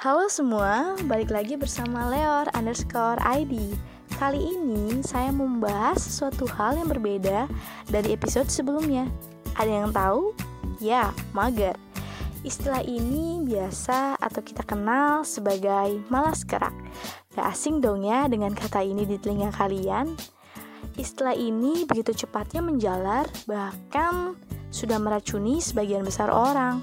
[0.00, 3.76] Halo semua, balik lagi bersama Leor underscore ID
[4.16, 7.44] Kali ini saya membahas sesuatu hal yang berbeda
[7.84, 9.04] dari episode sebelumnya.
[9.60, 10.32] Ada yang tahu?
[10.80, 11.76] Ya, mager.
[12.40, 16.72] Istilah ini biasa atau kita kenal sebagai malas gerak
[17.36, 20.16] Gak asing dong ya dengan kata ini di telinga kalian.
[20.96, 24.32] Istilah ini begitu cepatnya menjalar Bahkan
[24.72, 26.80] sudah meracuni sebagian besar orang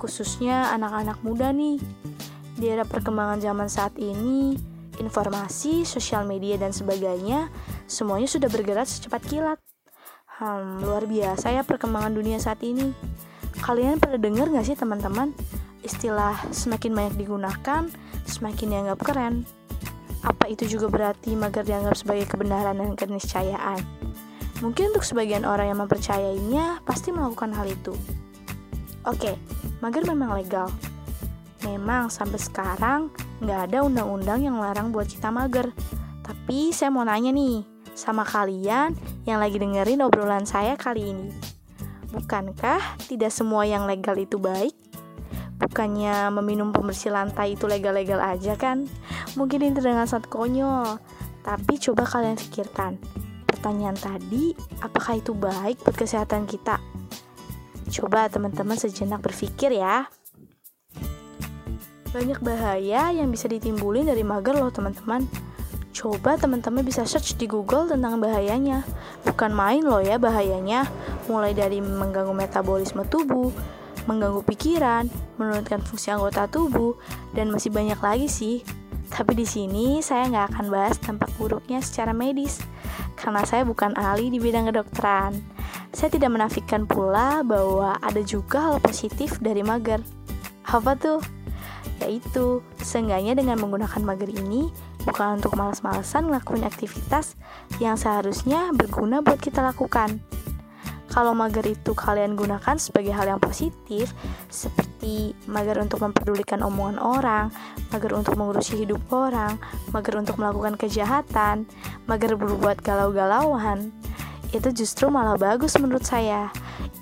[0.00, 1.76] khususnya anak-anak muda nih.
[2.60, 4.52] Di era perkembangan zaman saat ini,
[5.00, 7.48] informasi, sosial media, dan sebagainya,
[7.88, 9.56] semuanya sudah bergerak secepat kilat.
[10.36, 12.92] Hmm, luar biasa ya perkembangan dunia saat ini.
[13.64, 15.32] Kalian pernah dengar gak sih teman-teman?
[15.80, 17.88] Istilah semakin banyak digunakan,
[18.28, 19.48] semakin dianggap keren.
[20.20, 23.80] Apa itu juga berarti mager dianggap sebagai kebenaran dan keniscayaan?
[24.60, 27.96] Mungkin untuk sebagian orang yang mempercayainya pasti melakukan hal itu.
[29.08, 29.40] Oke,
[29.80, 30.68] mager memang legal.
[31.64, 33.12] Memang sampai sekarang
[33.44, 35.72] nggak ada undang-undang yang larang buat kita mager.
[36.24, 38.96] Tapi saya mau nanya nih, sama kalian
[39.28, 41.28] yang lagi dengerin obrolan saya kali ini.
[42.10, 44.74] Bukankah tidak semua yang legal itu baik?
[45.60, 48.88] Bukannya meminum pembersih lantai itu legal-legal aja kan?
[49.36, 50.96] Mungkin ini dengan sangat konyol.
[51.44, 52.96] Tapi coba kalian pikirkan,
[53.44, 56.80] pertanyaan tadi, apakah itu baik buat kesehatan kita?
[57.92, 60.08] Coba teman-teman sejenak berpikir ya.
[62.10, 65.30] Banyak bahaya yang bisa ditimbulin dari mager loh teman-teman.
[65.94, 68.82] Coba teman-teman bisa search di Google tentang bahayanya.
[69.22, 70.90] Bukan main loh ya bahayanya.
[71.30, 73.54] Mulai dari mengganggu metabolisme tubuh,
[74.10, 75.06] mengganggu pikiran,
[75.38, 76.98] menurunkan fungsi anggota tubuh,
[77.30, 78.56] dan masih banyak lagi sih.
[79.10, 82.62] Tapi di sini saya nggak akan bahas dampak buruknya secara medis,
[83.18, 85.38] karena saya bukan ahli di bidang kedokteran.
[85.90, 90.02] Saya tidak menafikan pula bahwa ada juga hal positif dari mager.
[90.66, 91.39] Apa tuh?
[92.00, 94.72] Yaitu, seenggaknya dengan menggunakan mager ini
[95.04, 97.36] bukan untuk malas-malasan ngelakuin aktivitas
[97.78, 100.20] yang seharusnya berguna buat kita lakukan.
[101.10, 104.14] Kalau mager itu kalian gunakan sebagai hal yang positif,
[104.46, 107.46] seperti mager untuk memperdulikan omongan orang,
[107.90, 109.58] mager untuk mengurusi hidup orang,
[109.90, 111.66] mager untuk melakukan kejahatan,
[112.06, 113.90] mager berbuat galau-galauan,
[114.54, 116.50] itu justru malah bagus menurut saya.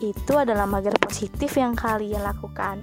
[0.00, 2.80] Itu adalah mager positif yang kalian lakukan.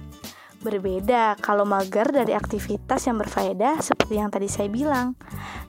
[0.66, 5.14] Berbeda kalau mager dari aktivitas yang berfaedah seperti yang tadi saya bilang.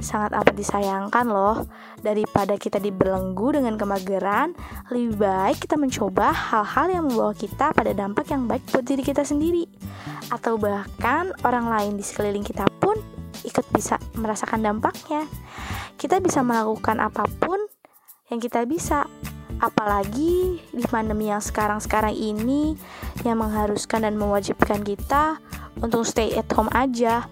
[0.02, 1.69] Sangat amat disayangkan loh,
[2.02, 4.57] daripada kita dibelenggu dengan kemageran,
[4.90, 9.22] lebih baik kita mencoba hal-hal yang membawa kita pada dampak yang baik buat diri kita
[9.22, 9.69] sendiri.
[10.34, 12.97] Atau bahkan orang lain di sekeliling kita pun
[13.46, 15.30] ikut bisa merasakan dampaknya.
[15.94, 17.62] Kita bisa melakukan apa pun
[18.34, 19.06] yang kita bisa.
[19.57, 22.78] Apalagi di pandemi yang sekarang-sekarang ini
[23.25, 25.41] yang mengharuskan dan mewajibkan kita
[25.81, 27.25] untuk stay at home aja.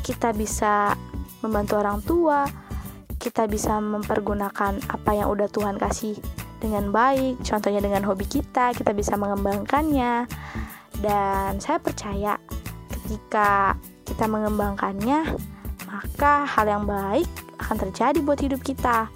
[0.00, 0.96] Kita bisa
[1.40, 2.44] membantu orang tua,
[3.20, 6.16] kita bisa mempergunakan apa yang udah Tuhan kasih
[6.60, 10.28] dengan baik, contohnya dengan hobi kita, kita bisa mengembangkannya.
[11.00, 12.36] Dan saya percaya
[12.92, 13.72] ketika
[14.04, 15.32] kita mengembangkannya,
[15.88, 19.08] maka hal yang baik akan terjadi buat hidup kita.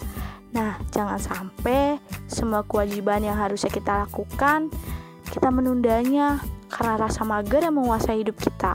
[0.56, 2.00] Nah, jangan sampai
[2.34, 4.68] semua kewajiban yang harusnya kita lakukan,
[5.30, 8.74] kita menundanya karena rasa mager yang menguasai hidup kita.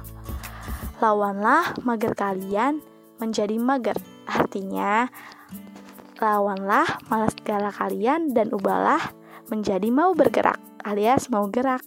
[1.03, 2.79] Lawanlah mager kalian
[3.19, 3.99] menjadi mager.
[4.23, 5.11] Artinya,
[6.23, 9.11] lawanlah malas galak kalian dan ubahlah
[9.51, 11.83] menjadi mau bergerak alias mau gerak.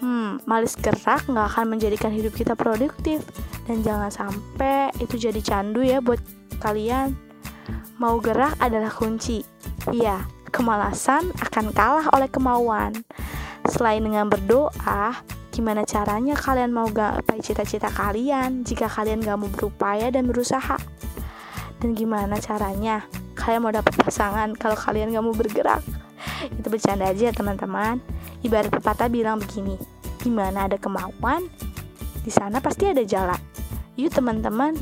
[0.00, 3.20] Hmm, malas gerak nggak akan menjadikan hidup kita produktif
[3.68, 6.20] dan jangan sampai itu jadi candu ya buat
[6.60, 7.12] kalian.
[8.00, 9.44] Mau gerak adalah kunci.
[9.92, 12.92] Iya, kemalasan akan kalah oleh kemauan.
[13.70, 15.14] Selain dengan berdoa,
[15.54, 20.76] gimana caranya kalian mau gapai cita-cita kalian jika kalian gak mau berupaya dan berusaha?
[21.80, 23.06] Dan gimana caranya
[23.38, 25.80] kalian mau dapat pasangan kalau kalian gak mau bergerak?
[26.50, 28.02] Itu bercanda aja teman-teman.
[28.44, 29.76] Ibarat pepatah bilang begini,
[30.24, 31.48] gimana ada kemauan,
[32.24, 33.36] di sana pasti ada jalan.
[34.00, 34.76] Yuk teman-teman,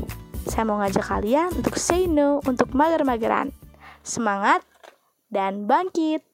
[0.47, 3.51] saya mau ngajak kalian untuk say no untuk mager-mageran.
[3.99, 4.63] Semangat
[5.29, 6.28] dan bangkit!